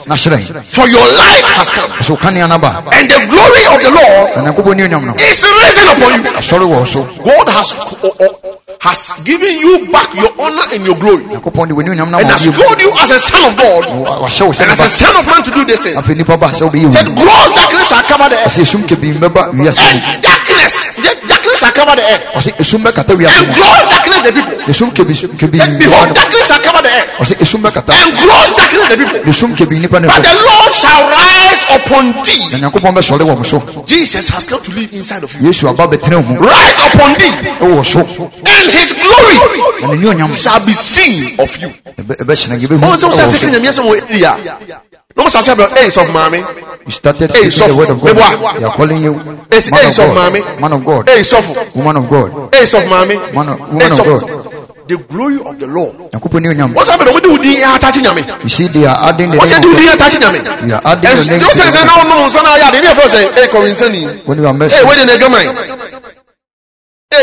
[0.06, 0.64] Na hyerɛn.
[0.66, 2.54] For your light has come, Ɔsɛ, "Wo kanea no
[2.92, 6.66] and the glory of the Lord Na Nyankopɔn ne onyam no, is risen upon you.
[6.68, 7.02] wɔ so.
[7.24, 11.74] God has uh, uh, has given you back your honor and your glory, Nyankopɔn de
[11.74, 14.52] w'ani onyam no and has called you as a son of God Wa- wahyɛ wo
[14.52, 15.94] sɛ and as a son of man to do this thing.
[15.94, 19.14] Afei nipa ba sɛ wobɛyɛ Said, gross darkness shall cover the earth, Ɔsɛ, "Esum kɛbii
[19.18, 21.21] mmɛba wiase mu." and darkness, yet darkness
[21.62, 24.54] shall cover the earth, Ɔsɛ, "Esum bɛkata wiase and mu." gross darkness the people.
[24.66, 28.50] Esum kɛbii Said, nipa behold, darkness shall cover the earth, Ɔsɛ, "Esum bɛkata." and gross
[28.58, 29.20] darkness the people.
[29.32, 32.58] Esum kɛbii nipa no But the Lord shall rise upon Na thee.
[32.58, 33.58] Nyankopɔn bɛsɔre wɔ mo so.
[33.86, 35.48] Jesus has come to live inside of you.
[35.50, 36.40] Yesu aba bɛtena wo mu.
[36.40, 38.00] Rise upon thee, Ɛwɔ so.
[38.02, 39.38] and his glory
[39.82, 41.68] Na ne onyam shall be seen of you.
[41.98, 43.38] ɛbɛ- ɛbɛhyerɛn, yɛbɛhu wọn sɛ wọn sɛ ɛwɔ sɛ so.
[43.38, 46.44] kenya miɛsɛ wɔ area na wọn sɛ sɛ bɛ ɛyɛ sɔfo maame
[46.84, 48.16] You started Hey, speaking the word of God.
[48.16, 48.58] meboa.
[48.60, 50.32] You are calling you Hey, man hey, of sɔfo God.
[50.32, 51.06] maame Man of God.
[51.06, 52.30] ɛyɛ sɔfo Woman of God.
[52.50, 55.94] ɛyɛ sɔfo maame Man of- ɛyɛ woman of sɔfo the glory of the lord.
[56.12, 56.74] Nyankopɔn ne onyam.
[56.74, 59.30] wọn sɛ bɛ wɔn de wò di yɛ atakye nyame You see, they are adding
[59.30, 59.92] the wọn sɛ name de wò of di God.
[59.92, 61.82] yɛ atakye nyame You are adding ɛn the name tí o to sɛ the sɛ
[61.86, 64.58] n'awo nom nsa n'ayɛ ade ne yɛ fɛ sɛ ɛyɛ kɔrinsani When you are ɛyɛ
[64.58, 65.78] mercy, wei de na edwaman ɛyɛ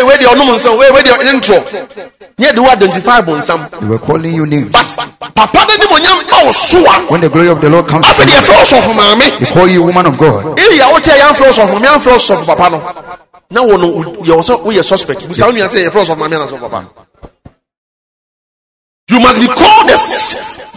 [0.03, 1.63] wei de ɔnom nsa wei wei de ne ntorɔ
[2.39, 4.69] yɛ de wo identify bɔ nsam they were calling you names.
[4.71, 8.05] but papa ni mo nyam ɛwɔ so a When the glory of the Lord comes
[8.05, 10.59] afɛ upon de yɛ you, fɛ they call you woman of God.
[10.59, 12.81] area a wote a yɛamfrɛ ɔsɔfo maame amfrɛ ɔsɔfo papa no.
[13.51, 13.87] Na wɔ no
[14.23, 15.27] yɛwɔ sɛ woyɛ suspect.
[15.27, 16.85] Busa wo nua sɛ yɛfrɛ ɔsɔfo maame ana sɔfo papa.
[19.09, 19.97] You must be called the,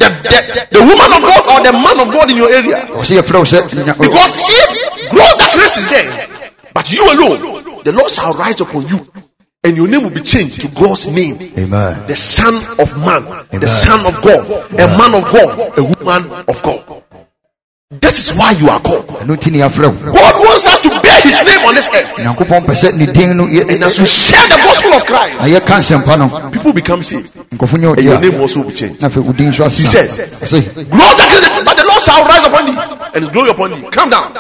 [0.01, 2.81] the, the, the woman of God or the man of God in your area.
[2.89, 6.27] Ɔsɛ yɛfrɛ wo sɛ nya- because if gross darkness is there
[6.75, 9.07] but you alone the Lord shall rise upon you
[9.65, 12.07] and your name will be changed to God's name Amen.
[12.07, 13.23] the son of man
[13.61, 14.47] the son of God
[14.79, 17.03] a man of God a woman of God
[18.01, 20.13] that is why you are called ɛno nti ne yɛafrɛ wo.
[20.13, 22.09] God wants us to bear his name on this earth.
[22.17, 25.37] Nyankopɔn pɛ sɛ ne din no yɛ- And as we share the gospel of Christ,
[25.37, 27.37] na yɛka nsɛmpa no people become saved.
[27.37, 29.03] And your name also will be changed.
[29.03, 32.25] na afei wo din nso He says, said, Ɔse, Grow darkness, but the Lord shall
[32.25, 32.79] rise upon thee,
[33.15, 33.83] and his glory upon thee.
[33.91, 34.33] Come down.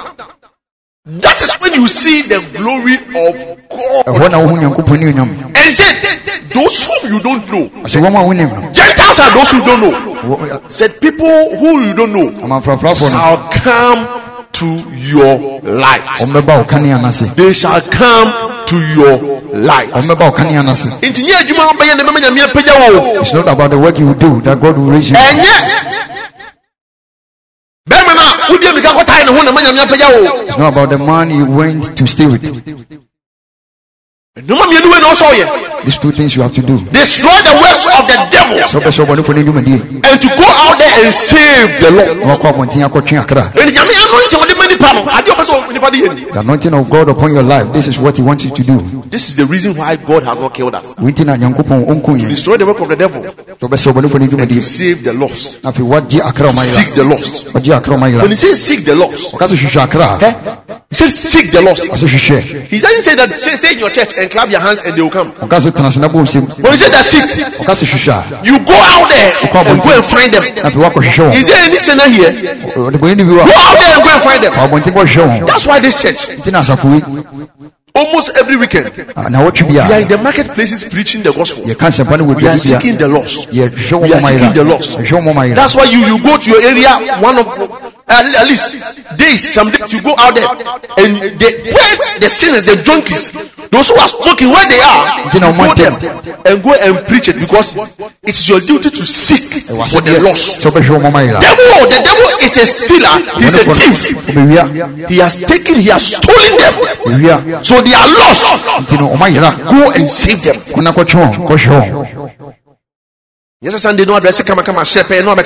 [1.20, 3.35] That is when you see the glory of
[3.68, 4.07] God.
[4.07, 8.16] ɛhɔ na wohu nyankopɔn ne onyam And said, Those whom you don't know, ɔsɛ wɔn
[8.16, 9.92] a wonim no Gentiles are those who don't know.
[10.57, 12.33] Uh, said people who you don't know
[12.94, 14.07] shall come
[14.53, 16.01] to your light.
[16.25, 19.18] ɔmmɛba wo kanea no ase They shall come to your
[19.53, 19.90] light.
[19.92, 23.18] ɔmmɛba wo kanea no ase Nti nye adwuma a wobɛyɛ na ɛbɛma Nyame apagya wo
[23.18, 23.20] o.
[23.20, 25.16] It's not about the work you do that God will raise you.
[27.90, 30.59] Ɛnyɛ bɛrima no a wodi amika kɔtae ne ho na ma nyame apagya wo It's
[30.59, 32.42] not about the man you went to stay with.
[32.42, 32.57] nnoma
[34.66, 35.47] mmienu wei na ɔsɛ ɔyɛ
[35.85, 36.79] These two things you have to do.
[36.92, 38.59] destroy the works of the devil.
[38.71, 41.90] Sɛ wopɛ sɛ ɔbɔne fo no dwumadie and to go out there and save the
[41.90, 42.18] Lord
[44.81, 45.73] na wakɔ abɔnten akɔtwe akra ɛni nyame ano nkyɛ wɔde nipa no ade ɔpɛ sɛ
[45.73, 46.25] nipa de yɛ ni.
[46.33, 49.03] The anointing of God upon your life, this is what He wants you to do.
[49.11, 50.95] this is the reason why god has not killed us.
[50.97, 52.29] Winti na Nyankopɔn ɔnku yɛn.
[52.29, 53.23] destroy the work of the devil.
[53.23, 55.63] Sɛ ɔbɛsɛ ɔbɔnefo no to save the lost.
[55.63, 57.47] Afei wagye akra ɔma seek the lost.
[57.53, 58.21] Wagye akra ɔma yera.
[58.23, 59.33] when he says seek the lost.
[59.35, 60.19] Ɔka sɛ hwehwɛ akra.
[60.23, 60.35] eh,
[60.92, 64.28] he said seek the lost he doesn't say that say, stay in your church and
[64.31, 65.33] clap your hands and they will come.
[65.40, 67.24] Ɔka sɛ tena ase na when he said that seek.
[67.64, 68.44] Ɔka sɛ hwehwɛ a.
[68.44, 69.33] you go out there
[69.72, 70.44] and go and find them.
[71.33, 72.28] Is there any sinner here?
[72.76, 74.52] Ɔde bɔyɛ ni go out there and go and find them.
[74.52, 75.46] Ɔabɔnten kɔhwehwɛ wɔn.
[75.46, 77.68] that's why this church Nti na asafo yi.
[77.94, 81.64] almost every weekend ah, Na wɔtwe bi we are in the marketplaces preaching the gospel.
[81.64, 83.48] Yɛka nsɛmpa no wɔ we are seeking the lost.
[83.50, 84.98] We are seeking the lost.
[84.98, 85.57] Yɛhwɛ wɔn ɔma yera.
[85.57, 87.46] That's why you, you go to your area one of
[88.09, 88.73] at, at least
[89.19, 90.49] days, some days you go out there
[91.05, 93.33] and they where the sinners, the junkies,
[93.71, 96.47] those who are smoking where they are, you go ɔmo there ntɛm.
[96.47, 97.77] and go and preach it because
[98.23, 100.61] it's your duty to seek for the lost.
[100.61, 101.41] sɛ ɔbɛhwɛ wɔn ɔma yera.
[101.41, 105.09] Devil, the devil is a stealer, he's a thief.
[105.09, 107.62] He has taken, he has stolen them.
[107.65, 108.45] So they are lost.
[108.87, 109.51] Nti no ɔma yera.
[109.71, 110.57] Go and save them.
[110.57, 111.33] Kɔna kɔtwe wɔn.
[111.49, 112.62] Kɔhwɛ wɔn.
[113.62, 115.37] Yes, Sunday, no address, come, come, shepherd, no,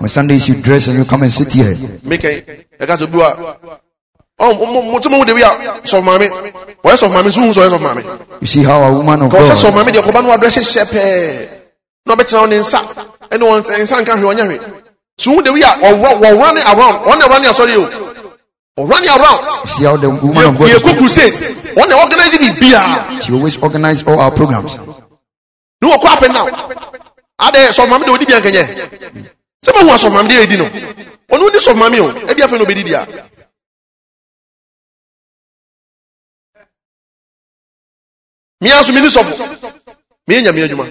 [0.00, 1.76] On Sundays you dress and you come and sit here.
[2.04, 2.40] make a
[2.80, 3.28] ɛka sɛ obiwa
[4.38, 6.26] mote mo de bi a sɔf maame
[6.84, 8.02] ɔyɛ sɔf maame so hu sɛ ɔyɛ sɔf maame
[8.40, 10.60] You see how a woman of ka ɔsɛ sɔf God maame deɛ kɔba no wadrɛse
[10.60, 11.48] hyɛ pɛɛ
[12.06, 12.78] na ɔbɛtena wo ne nsa
[13.30, 14.60] ɛne wɔn nsa nka hwɛ ɔnyɛ hwɛ
[15.16, 19.40] so hu de bi a wɔwrane around ɔne ɛwrane asɔre o ɔrane around.
[19.64, 21.34] You see how the woman of God yɛkɔ is, crusade.
[21.76, 24.76] Ɔne organise biribiaa she always organize all our programs.
[24.76, 26.46] ne wɔkɔ apɛ now?
[27.40, 29.30] Adɛ sɔf maame de ɔdi bia nkɛnyɛ
[29.64, 30.64] sɛ mahu a sɔf maame de ɛdi no.
[31.32, 33.06] Ɔne wodi sɔf maame o ɛbi afei na ɔbɛdidi a
[38.60, 39.32] mea so meni sɔfo
[40.28, 40.86] meyɛ nyame adwuma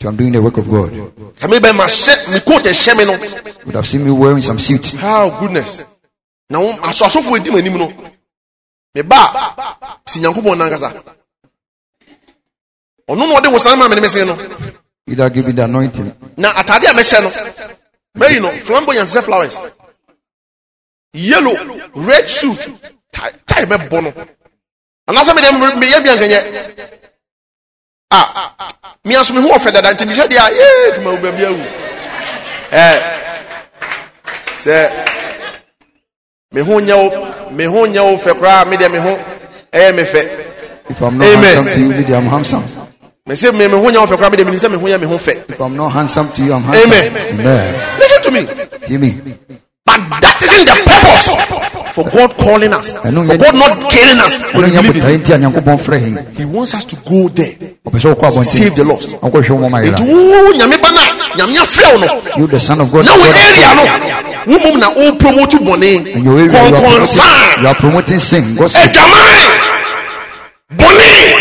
[0.00, 0.92] So I'm doing the work of God.
[0.92, 3.12] You kame bɛ mahyɛ me coat ɛhyɛ me no.
[3.64, 4.92] would have seen me wearing some suit.
[4.92, 5.84] how goodness.
[6.50, 7.92] Na wo aso asɔfo adi m'anim no.
[8.94, 10.92] Meba a si nyankopɔn nankasa
[13.08, 14.36] ɔno na ɔde wo sane ma me ne mese no.
[15.08, 16.12] Either give me the anointing.
[16.36, 17.30] na atade a mɛhyɛ no
[18.16, 19.56] mayi no flamboyant sɛ flowers.
[21.12, 21.56] Yellow
[21.94, 22.58] red suit.
[23.12, 24.12] Tie tie bɛbɔ no
[25.08, 25.50] anaasɛ mede
[25.80, 26.38] meyɛ bia nkɛnyɛ
[28.10, 28.18] a
[29.04, 31.62] mea so me ho ɔfɛ dada nti mehyɛ deɛ a yee tuma wo baabi awu
[32.70, 32.86] ɛ
[34.62, 34.76] sɛ
[36.52, 39.12] me ho nyɛ wo me ho nyɛ wo fɛ koraa me deɛ me ho
[39.72, 40.46] ɛyɛ me fɛ
[40.88, 41.64] If I'm not Amen.
[41.64, 42.62] handsome to you, I'm handsome.
[43.26, 45.00] Me me me ho nyɛ wo fɛ koraa me deɛ menim sɛ me ho yɛ
[45.00, 46.92] me ho fɛ If I'm not handsome to you, I'm handsome.
[46.92, 47.40] Amen.
[47.40, 47.98] Amen.
[47.98, 48.46] listen to me
[48.86, 49.20] Hear me.
[49.84, 52.96] But that isn't the purpose for God calling us.
[52.98, 55.20] For God not killing us when we nyɛ believe in botae Him.
[55.22, 56.36] nti a Nyankopɔn frɛ hɛn.
[56.36, 57.54] He wants us to go there.
[57.86, 59.08] Ɔpɛ sɛ wokɔ Save the lost.
[59.08, 60.06] Ɔnkɔhwɛ wɔn ɔma Nti yera.
[60.06, 61.02] wo nyame ba na
[61.34, 62.22] nyame afrɛ wo no.
[62.36, 63.06] You the son of God.
[63.06, 64.52] Na wo God has area no.
[64.52, 66.14] Wo mom na wo promote bɔne.
[66.14, 69.74] In your area, you are, promoting, you are promoting sin, Adwaman.
[70.76, 70.76] Bɔne.
[70.76, 70.76] fornication.
[70.76, 71.04] Na wo a wɔ sɛ wo sɛ nipa.
[71.06, 71.35] Wo mom na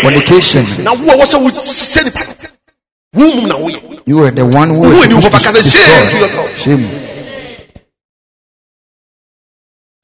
[3.15, 4.01] woyɛ.
[4.05, 6.09] You are the one who Who is are you supposed to back as a shame
[6.09, 6.43] to destroy.
[6.43, 6.57] yourself?
[6.59, 6.85] Shame.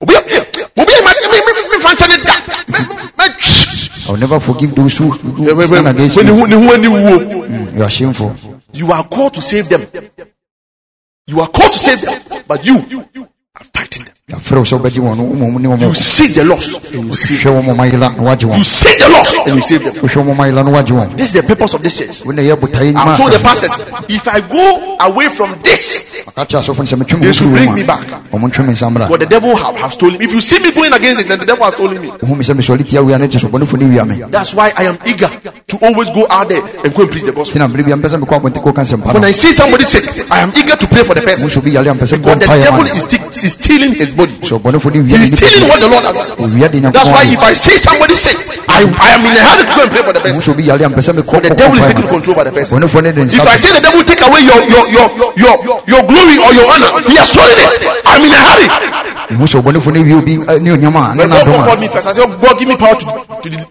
[0.02, 0.14] Obi
[0.78, 2.34] obi ma me me me fa nkyɛn ne da.
[2.68, 3.02] Me me
[4.08, 5.64] I will never forgive those who, who me.
[5.66, 6.32] stand against When me.
[6.34, 7.20] ne ho ne ho ani wuo.
[7.48, 8.36] Mm, You are shameful.
[8.74, 9.86] You are called to save them.
[11.28, 12.76] You are called to save them, but you
[13.56, 14.14] are fighting them.
[14.32, 17.08] Yɛafrɛ wo sɛ wobɛgye wɔn no, woma wɔn ne wɔn You seek the lost and
[17.08, 17.40] you save.
[17.40, 18.98] Hwɛ wɔn ɔma yera na wagye You wɔn.
[19.00, 19.94] the lost and you save them.
[19.96, 21.18] Wohwɛ wɔn ɔma yera na wagye wɔn.
[21.18, 22.24] This is the purpose of this church.
[22.26, 23.72] Wo na ɛyɛ botae I've told the pastors,
[24.08, 27.52] if I go away from this, Aka kyerɛ asɔfo no sɛ metwe me They should
[27.52, 28.08] bring me back.
[28.32, 29.10] ɔmo ntwe me nsa mmra.
[29.10, 30.22] what the devil have, have stolen.
[30.22, 32.08] If you see me going against it, then the devil has stolen me.
[32.10, 34.24] Wohu me sɛ mesɔre tia wia ne te so bɔnefo ne wia me.
[34.30, 35.28] That's why I am eager
[35.68, 37.60] to always go out there and go and preach the gospel.
[37.60, 39.26] Nti na bere bia mpɛ sɛ mekɔ abɔnten kɔka nsɛmpa When.
[39.26, 41.48] I see somebody sick, I am eager to pray for the person.
[41.50, 44.14] Wohu sɛ obi yare a mpɛ sɛ Because the devil is, sti- is stealing his
[44.14, 44.21] body.
[44.30, 47.42] Sɛ ɔbɔnefo ne wia He ne is stealing what the Lord has That's why if
[47.42, 48.38] I see somebody sick,
[48.70, 50.42] I, I am in a hurry to go and pray for the person.
[50.42, 52.80] sɛ obi yare a mpɛ sɛ mekɔ The devil is taking control by the person.
[52.80, 55.08] Bɔnefo ne de If I see the devil take away your your your
[55.38, 55.56] your
[55.88, 57.72] your glory or your honor, he has stolen it.
[58.06, 58.68] I'm in a hurry.
[59.38, 62.08] Wohu sɛ ɔbɔnefo ne wie obi ne onyama a ne When God called me first,
[62.08, 63.06] I said, God, give me power to
[63.42, 63.68] to, de-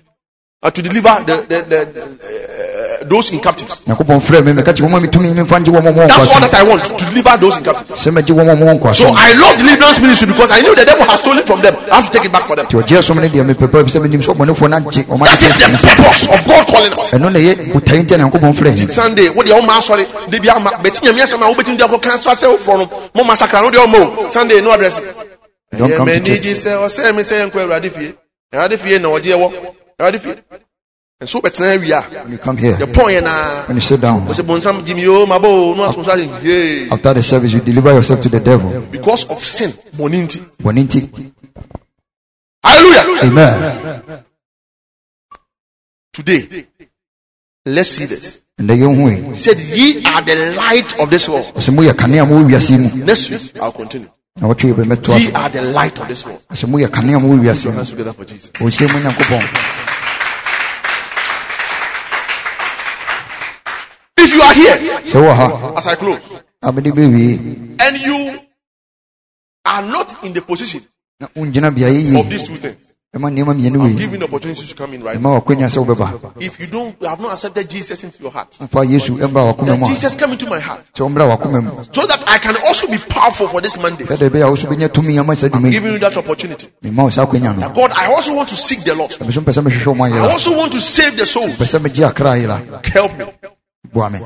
[0.63, 3.81] uh, to deliver the, the, the, uh, those in captives.
[3.87, 6.51] Nyankopɔn frɛ me meka kyerɛ wɔma metumi memfa ngye wɔn a wɔwɔ That's all nkwa
[6.51, 8.03] that I want to deliver those in captives.
[8.03, 10.61] so sɛ megye wɔn a wɔwɔ nkwa So so I love deliverance ministry because I
[10.61, 11.77] knew the devil has stolen from them.
[11.91, 12.67] I have to take it back for them.
[12.67, 15.57] nti ɔgye som no deɛ mepɛpɛ sɛ menim sɛ ɔbɔnefoɔ no agye ɔma That is
[15.57, 17.11] the purpose of God calling us.
[17.13, 20.39] ɛno na ɛyɛ botae nti a nyankopɔn frɛ yɛn Sunday, what the Oma sorry, they
[20.39, 24.31] be ama, but you may some obetin the cancel from no massacre, no the Omo.
[24.31, 25.01] Sunday, no address.
[25.73, 28.17] Don't Yeah, come man, to need you say, or say, me say, and query Radifie.
[28.53, 29.53] Radifie, no, dear, what?
[31.21, 32.03] And so, but now we are.
[32.03, 33.23] when you come here The point
[33.69, 37.23] when you sit down Was a bonsam Jimmy, oh, my boy, no, I'm after the
[37.23, 40.39] service you deliver yourself to the devil Because of sin, moninti.
[40.63, 41.33] bɔne nti
[42.65, 43.23] Hallelujah.
[43.25, 44.25] amen
[46.13, 46.67] Today,
[47.67, 48.39] let's see this.
[48.59, 51.45] ɛnɛ yɛhu yi He said, Ye are the light of this world.
[51.55, 54.09] ɔsɛ moyɛ kanea ma wɔ wiase yi mu Next week, I'll continue.
[54.41, 56.43] na wɔtwe yɛ bɛmɛtoa Ye are the light of this world.
[56.51, 58.49] ɔsɛ moyɛ kanea ma wɔ wiase yi mu Let's together for Jesus.
[58.55, 59.45] ɔnhyɛ mu nyankopɔn
[64.31, 66.21] If you are here, so, ha as I close,
[66.63, 68.39] a mede bɛwie and you
[69.65, 70.83] are not in the position
[71.19, 72.77] na wongyina beaeɛ of these two things,
[73.17, 75.31] ɛma nneɛma mmienu I'm giving the opportunity to come in right now.
[75.31, 78.55] ɛma wakwanya sɛ wobɛba If you don't, you have not accepted Jesus into your heart,
[78.55, 82.07] fa yesu ɛmbra wakoma then Jesus come into my heart sɛ ɔmbra wakoma mu so
[82.07, 84.05] that I can also be powerful for this Monday.
[84.05, 86.69] sɛdeɛ ɛbɛyɛ a wo so bɛnya tumi ama saa dwuma yi Giving you that opportunity.
[86.85, 89.11] mema wo saa akwanya no God, I also want to seek the Lord.
[89.11, 91.57] ɛme so mpɛ sɛ mehwehwɛ ɔma I also want to save the souls.
[91.57, 93.25] pɛ sɛ megye akra yera Help me.
[93.85, 94.21] Boa me